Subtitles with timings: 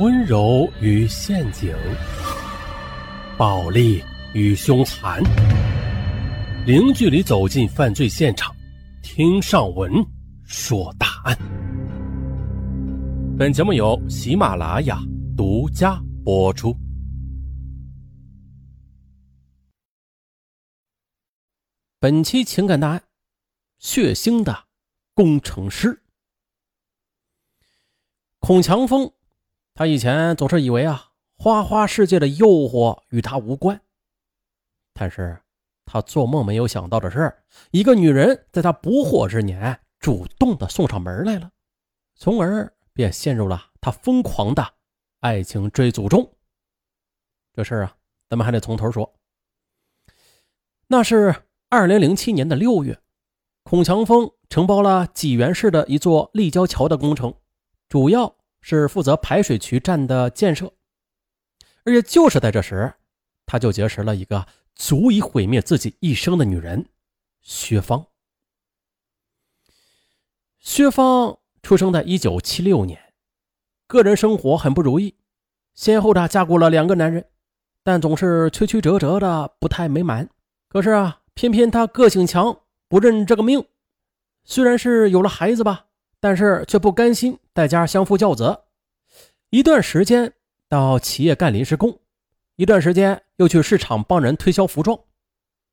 [0.00, 1.72] 温柔与陷阱，
[3.38, 4.02] 暴力
[4.32, 5.22] 与凶残，
[6.66, 8.52] 零距离走进犯罪现场，
[9.04, 10.04] 听上文
[10.42, 11.38] 说大案。
[13.38, 14.98] 本节目由喜马拉雅
[15.36, 16.76] 独家播出。
[22.00, 23.04] 本期情感大案：
[23.78, 24.64] 血腥的
[25.14, 26.02] 工程师。
[28.40, 29.10] 孔强峰，
[29.74, 33.80] 他以前总是以为啊，花花世界的诱惑与他无关。
[34.92, 35.42] 但是，
[35.84, 37.42] 他做梦没有想到的是，
[37.72, 41.50] 一个女人在他不惑之年主动的送上门来了，
[42.14, 44.74] 从而便陷入了他疯狂的
[45.18, 46.32] 爱情追逐中。
[47.52, 47.96] 这事儿啊，
[48.28, 49.12] 咱们还得从头说。
[50.86, 51.34] 那是
[51.68, 53.00] 二零零七年的六月，
[53.64, 57.34] 孔强峰承包了济源市的一座立交桥的工程。
[57.88, 58.36] 主要
[58.66, 60.72] 是负责排水渠站的建设，
[61.84, 62.94] 而且就是在这时，
[63.44, 66.88] 他就结识了一个足以毁灭自己一生的女人——
[67.44, 68.06] 薛芳。
[70.60, 73.12] 薛芳出生在一九七六年，
[73.86, 75.14] 个人生活很不如意，
[75.74, 77.26] 先后的嫁过了两个男人，
[77.82, 80.30] 但总是曲曲折折的，不太美满。
[80.68, 83.66] 可是啊，偏偏她个性强，不认这个命，
[84.42, 85.88] 虽然是有了孩子吧。
[86.24, 88.60] 但是却不甘心在家相夫教子，
[89.50, 90.32] 一段时间
[90.70, 92.00] 到企业干临时工，
[92.56, 94.98] 一段时间又去市场帮人推销服装，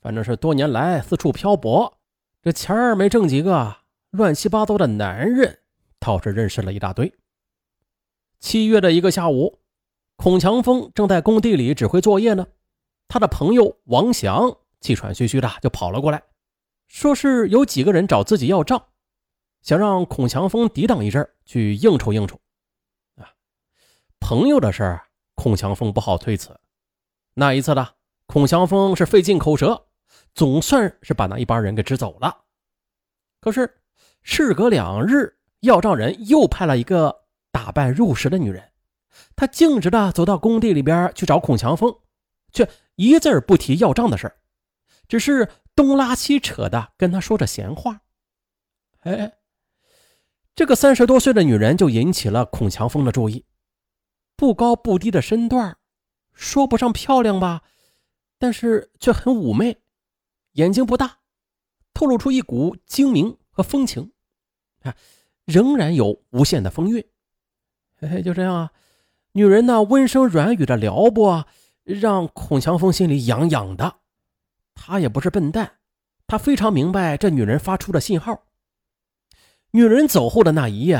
[0.00, 1.98] 反正是多年来四处漂泊，
[2.40, 3.76] 这钱儿没挣几个，
[4.12, 5.58] 乱七八糟的男人
[6.00, 7.12] 倒是认识了一大堆。
[8.40, 9.58] 七月的一个下午，
[10.16, 12.46] 孔强峰正在工地里指挥作业呢，
[13.06, 16.22] 他的朋友王翔气喘吁吁的就跑了过来，
[16.86, 18.82] 说是有几个人找自己要账。
[19.68, 22.40] 想让孔强峰抵挡一阵去应酬应酬，
[23.16, 23.28] 啊，
[24.18, 26.58] 朋友的事儿，孔强峰不好推辞。
[27.34, 27.86] 那一次呢，
[28.24, 29.88] 孔强峰是费尽口舌，
[30.34, 32.44] 总算是把那一帮人给支走了。
[33.42, 33.82] 可是
[34.22, 38.72] 事隔两日，要账人又派了一个打扮入时的女人，
[39.36, 41.94] 她径直的走到工地里边去找孔强峰，
[42.54, 44.34] 却一字不提要账的事
[45.06, 48.00] 只是东拉西扯的跟他说着闲话。
[49.00, 49.34] 哎。
[50.58, 53.44] 这个三十多岁的女人就引起了孔强峰的注意，
[54.34, 55.76] 不高不低的身段，
[56.32, 57.62] 说不上漂亮吧，
[58.40, 59.76] 但是却很妩媚，
[60.54, 61.18] 眼睛不大，
[61.94, 64.10] 透露出一股精明和风情，
[64.82, 64.96] 啊，
[65.44, 67.06] 仍然有无限的风韵。
[68.00, 68.72] 嘿，就这样啊，
[69.34, 71.46] 女人那温声软语的撩拨，
[71.84, 74.00] 让孔强峰心里痒痒的。
[74.74, 75.74] 他也不是笨蛋，
[76.26, 78.42] 他非常明白这女人发出的信号。
[79.72, 80.98] 女人走后的那一夜，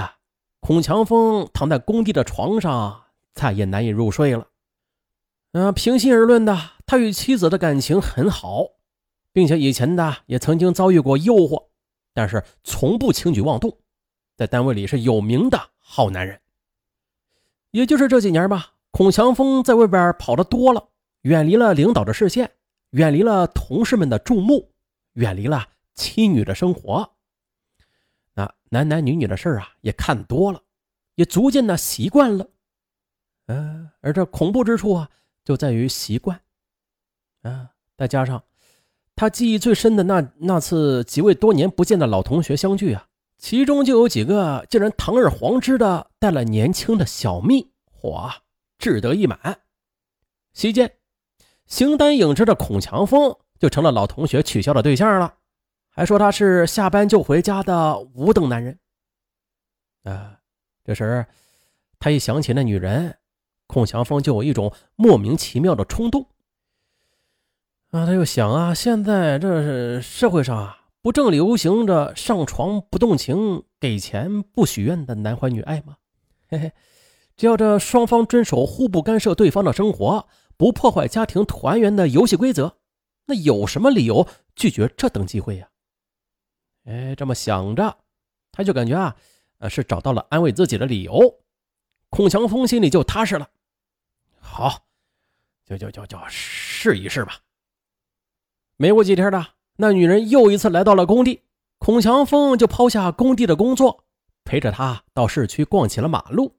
[0.60, 4.48] 孔强峰躺在工地的床上，再也难以入睡了。
[5.52, 8.66] 嗯，平心而论的，他与妻子的感情很好，
[9.32, 11.68] 并且以前的也曾经遭遇过诱惑，
[12.12, 13.74] 但是从不轻举妄动，
[14.36, 16.38] 在单位里是有名的好男人。
[17.70, 20.88] 也就是这几年吧，孔强峰在外边跑的多了，
[21.22, 22.50] 远离了领导的视线，
[22.90, 24.72] 远离了同事们的注目，
[25.14, 27.14] 远离了妻女的生活。
[28.70, 30.60] 男男女女的事儿啊，也看多了，
[31.14, 32.46] 也逐渐的习惯了。
[33.46, 35.08] 嗯，而这恐怖之处啊，
[35.44, 36.38] 就在于习惯。
[37.42, 38.42] 啊，再加上
[39.16, 48.30] 他记忆最深的那那次几位多年不见的老同学相聚啊，其中就有几个竟然堂而皇之的带了年轻的小蜜，嚯，
[48.78, 49.60] 志得意满。
[50.52, 50.92] 席间，
[51.66, 55.37] 形单影只的孔强峰就成了老同学取笑的对象了。
[55.98, 58.78] 还说他是下班就回家的五等男人。
[60.04, 60.38] 啊，
[60.84, 61.26] 这时
[61.98, 63.18] 他一想起那女人，
[63.66, 66.24] 孔祥峰就有一种莫名其妙的冲动。
[67.90, 75.96] 啊，他又想啊，现在这是社会上啊，不正流行着上床不动情，给钱不许愿的男欢女爱吗？
[76.48, 76.72] 嘿嘿，
[77.36, 82.76] 只要这双方遵守互不干涉对方的生活，不破坏家庭团圆的游戏规则，
[83.26, 85.68] 那有什么理由拒绝这等机会呀？
[86.88, 87.98] 哎，这么想着，
[88.50, 89.14] 他就感觉啊，
[89.58, 91.38] 呃，是找到了安慰自己的理由。
[92.08, 93.46] 孔强峰心里就踏实了。
[94.40, 94.86] 好，
[95.66, 97.40] 就就就就试一试吧。
[98.78, 101.42] 没过几天的，那女人又一次来到了工地，
[101.76, 104.04] 孔强峰就抛下工地的工作，
[104.44, 106.56] 陪着她到市区逛起了马路。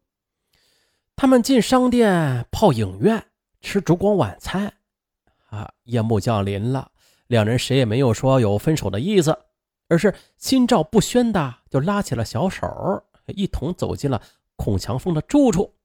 [1.16, 3.26] 他们进商店、泡影院、
[3.62, 4.72] 吃烛光晚餐。
[5.48, 6.92] 啊，夜幕降临了，
[7.26, 9.36] 两人谁也没有说有分手的意思。
[9.90, 14.22] 而是心照不宣的就拉起了小手，一同走进了
[14.56, 15.76] 孔强峰的住处。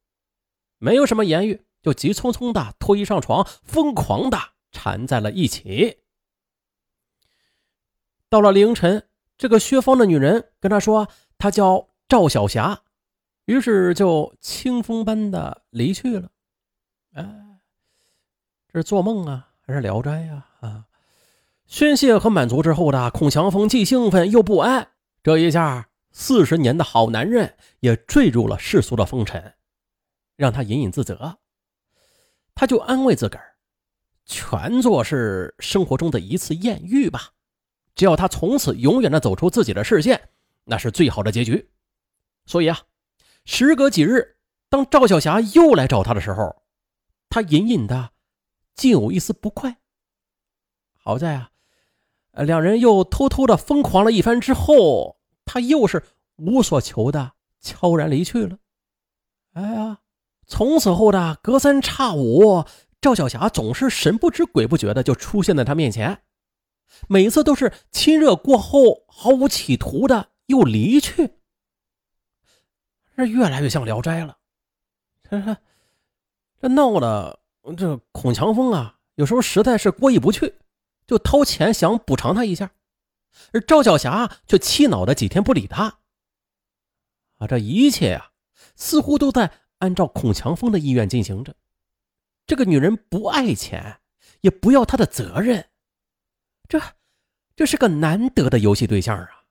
[0.79, 4.39] 没有什么言语，就急匆匆的脱衣上床，疯狂的
[4.71, 5.99] 缠在了一起。
[8.29, 9.09] 到了凌晨，
[9.39, 11.09] 这个薛芳的女人跟他说，
[11.39, 12.83] 她叫赵小霞，
[13.47, 16.31] 于是就清风般的离去了。
[17.15, 17.61] 哎，
[18.69, 20.47] 这是做梦啊，还是聊斋呀？
[20.61, 20.85] 啊！
[21.75, 24.93] 宣泄和满足之后的孔祥峰既兴奋又不安，
[25.25, 29.55] 这一下四十年的好男人也坠入了世俗的风尘，
[30.37, 31.41] 让他隐隐自责。
[32.55, 33.57] 他就安慰自个儿，
[34.25, 37.33] 全做是生活中的一次艳遇吧。
[37.97, 40.29] 只要他从此永远的走出自己的视线，
[40.63, 41.73] 那是最好的结局。
[42.47, 42.83] 所以啊，
[43.47, 44.37] 时隔几日，
[44.69, 46.63] 当赵小霞又来找他的时候，
[47.29, 48.13] 他隐隐的
[48.77, 49.79] 竟有一丝不快。
[50.97, 51.51] 好在啊。
[52.35, 56.03] 呃，两人又偷偷的疯狂了一番之后，他又是
[56.37, 58.59] 无所求的悄然离去了。
[59.53, 60.01] 哎呀，
[60.47, 62.65] 从此后的隔三差五，
[63.01, 66.23] 赵小霞总是神不知鬼不觉的就出现在他面前，
[67.07, 71.39] 每次都是亲热过后毫无企图的又离去。
[73.17, 74.37] 这越来越像《聊斋》了，
[75.31, 75.57] 这
[76.61, 77.39] 这闹的
[77.77, 80.53] 这孔强峰啊，有时候实在是过意不去。
[81.07, 82.73] 就掏钱想补偿他一下，
[83.53, 85.99] 而赵小霞却气恼的几天不理他。
[87.39, 88.31] 啊，这一切呀，
[88.77, 91.55] 似乎都在按照孔强峰的意愿进行着。
[92.47, 94.01] 这个女人不爱钱，
[94.43, 95.71] 也不要他的责任，
[96.69, 96.81] 这，
[97.57, 99.45] 这是个难得的游戏对象啊！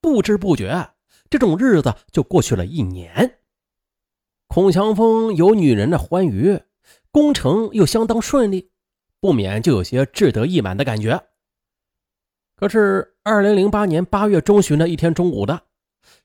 [0.00, 0.94] 不知不觉，
[1.28, 3.40] 这种日子就过去了一年。
[4.46, 6.60] 孔强峰有女人的欢愉，
[7.10, 8.70] 工程又相当顺利。
[9.26, 11.20] 不免就有些志得意满的感觉。
[12.54, 15.62] 可是，二零零八年八月中旬的一天中午的，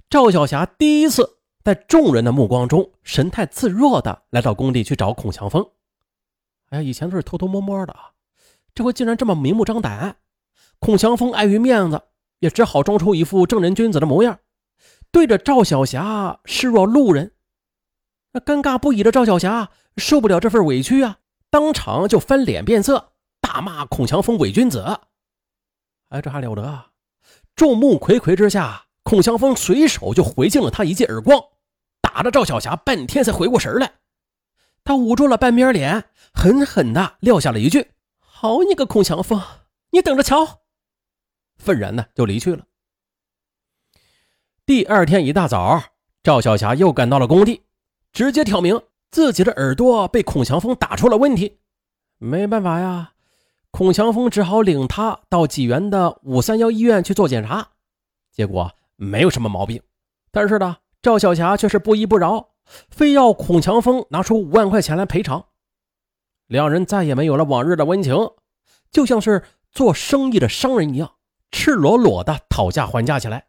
[0.07, 5.67] 赵小霞第一次在众人的目光中神态自若的来到工地去找孔强峰。
[6.69, 8.11] 哎，以前都是偷偷摸摸的啊，
[8.75, 10.17] 这回竟然这么明目张胆。
[10.77, 12.03] 孔强峰碍于面子，
[12.37, 14.37] 也只好装出一副正人君子的模样，
[15.11, 17.33] 对着赵小霞视若路人。
[18.33, 21.17] 那尴尬不已的赵小霞受不了这份委屈啊！
[21.51, 23.11] 当场就翻脸变色，
[23.41, 25.01] 大骂孔祥峰伪君子。
[26.07, 26.91] 哎，这还了得啊！
[27.55, 31.39] 众目睽睽之下，孔祥峰随手就回敬了他一记耳光，
[32.01, 33.95] 打的赵小霞半天才回过神来。
[34.85, 39.41] 他捂住了半边脸，狠狠地撂下了一句：“好你个孔祥峰，
[39.89, 40.61] 你等着瞧！”
[41.59, 42.65] 愤然的就离去了。
[44.65, 45.83] 第二天一大早，
[46.23, 47.63] 赵小霞又赶到了工地，
[48.13, 48.81] 直接挑明。
[49.11, 51.59] 自己的耳朵被孔祥峰打出了问题，
[52.17, 53.11] 没办法呀，
[53.69, 57.71] 孔祥峰只好领他到济源的五三幺医院去做检查，
[58.31, 59.81] 结果没有什么毛病。
[60.31, 62.51] 但是呢，赵小霞却是不依不饶，
[62.89, 65.43] 非要孔祥峰拿出五万块钱来赔偿。
[66.47, 68.15] 两人再也没有了往日的温情，
[68.91, 69.43] 就像是
[69.73, 71.15] 做生意的商人一样，
[71.51, 73.47] 赤裸裸的讨价还价起来。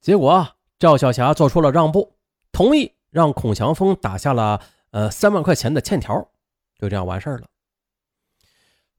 [0.00, 0.48] 结果
[0.78, 2.16] 赵小霞做出了让步，
[2.52, 4.62] 同意让孔祥峰打下了。
[4.94, 6.30] 呃，三万块钱的欠条，
[6.78, 7.48] 就这样完事儿了。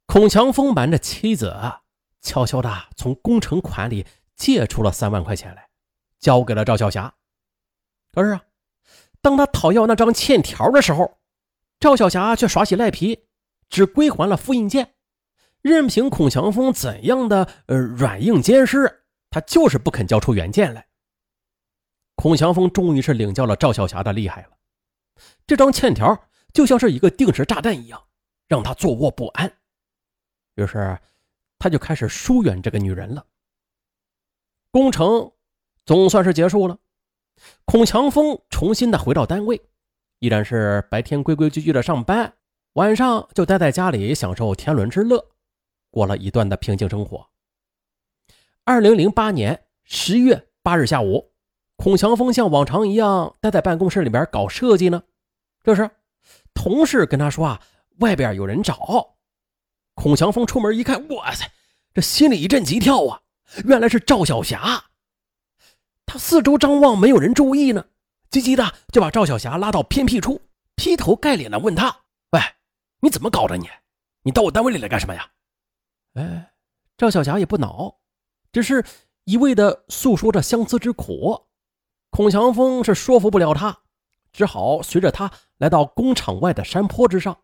[0.06, 1.56] 孔强峰瞒着妻子，
[2.22, 4.06] 悄悄的从工程款里
[4.36, 5.70] 借出了三万块钱来，
[6.20, 7.16] 交给了赵小霞。
[8.12, 8.44] 可是啊，
[9.22, 11.18] 当他讨要那张欠条的时候，
[11.80, 13.30] 赵小霞却耍起赖皮，
[13.70, 14.96] 只归还了复印件，
[15.62, 20.88] 任凭孔强峰怎样的呃软硬兼施，他就是不肯交出原件来。
[22.16, 24.55] 孔强峰终于是领教了赵小霞的厉害了。
[25.48, 28.02] 这张欠条就像是一个定时炸弹一样，
[28.48, 29.52] 让他坐卧不安。
[30.56, 30.98] 于是，
[31.60, 33.26] 他就开始疏远这个女人了。
[34.72, 35.32] 工程
[35.86, 36.78] 总算是结束了，
[37.66, 39.62] 孔强峰重新的回到单位，
[40.20, 42.34] 依然是白天规规矩矩的上班，
[42.74, 45.24] 晚上就待在家里享受天伦之乐，
[45.92, 47.30] 过了一段的平静生活。
[48.64, 51.32] 二零零八年十一月八日下午，
[51.76, 55.04] 孔强峰像往常一样待在办公室里边搞设计呢。
[55.66, 55.90] 这时，
[56.54, 57.62] 同事跟他说：“啊，
[57.98, 59.16] 外边有人找。”
[59.96, 61.50] 孔祥峰出门一看，哇塞，
[61.92, 63.22] 这心里一阵急跳啊！
[63.66, 64.86] 原来是赵小霞。
[66.06, 67.84] 他四周张望，没有人注意呢，
[68.30, 70.40] 急急的就把赵小霞拉到偏僻处，
[70.76, 72.40] 劈头盖脸的问他：“喂，
[73.00, 73.58] 你怎么搞的？
[73.58, 73.68] 你，
[74.22, 75.32] 你到我单位里来干什么呀？”
[76.14, 76.54] 哎，
[76.96, 77.98] 赵小霞也不恼，
[78.52, 78.86] 只是
[79.24, 81.48] 一味的诉说着相思之苦。
[82.12, 83.80] 孔祥峰是说服不了他。
[84.32, 87.38] 只好随着他来到工厂外的山坡之上，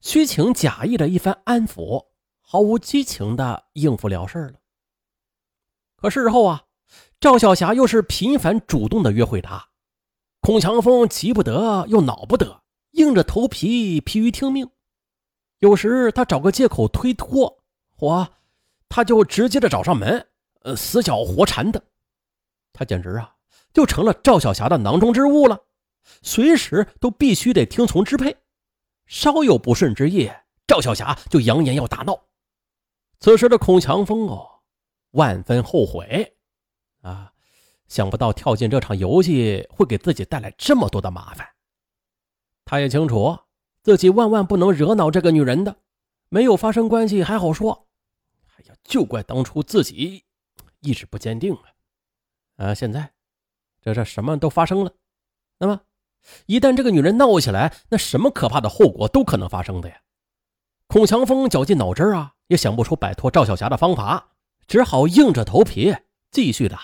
[0.00, 2.06] 虚情假意的一番安抚，
[2.40, 4.54] 毫无激情的应付了事了。
[5.96, 6.64] 可事后啊，
[7.18, 9.68] 赵小霞又是频繁主动的约会他，
[10.40, 14.68] 孔强峰急不得又恼不得，硬着头皮疲于听命。
[15.60, 17.64] 有时他找个借口推脱，
[17.98, 18.28] 我
[18.90, 20.28] 他就直接的找上门，
[20.60, 21.82] 呃，死搅活缠的。
[22.74, 23.34] 他简直啊，
[23.72, 25.58] 就成了赵小霞的囊中之物了，
[26.22, 28.36] 随时都必须得听从支配。
[29.06, 30.30] 稍有不顺之意，
[30.66, 32.18] 赵小霞就扬言要大闹。
[33.20, 34.62] 此时的孔强峰哦，
[35.12, 36.36] 万分后悔
[37.02, 37.32] 啊，
[37.88, 41.48] 想不到跳进这场游戏会给自己带来这么多的麻烦。
[42.64, 43.38] 他也清楚。
[43.82, 45.76] 自己万万不能惹恼这个女人的，
[46.28, 47.86] 没有发生关系还好说。
[48.56, 50.24] 哎呀，就怪当初自己
[50.80, 51.70] 意志不坚定啊！
[52.56, 53.12] 啊，现在
[53.80, 54.92] 这这什么都发生了，
[55.58, 55.80] 那么
[56.46, 59.96] 一旦这个女人闹起来，那什么可怕的后果都可能发生的呀！
[60.88, 64.30] 孔强峰绞尽脑汁啊，也想不出摆脱赵小霞的方法，
[64.66, 65.94] 只好硬着头皮
[66.30, 66.76] 继续的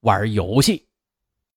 [0.00, 0.87] 玩游戏。